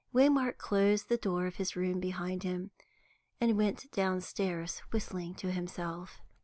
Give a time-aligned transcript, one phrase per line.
[0.15, 2.71] Waymark closed the door of his room behind him,
[3.39, 6.21] and went downstairs, whistling to himself.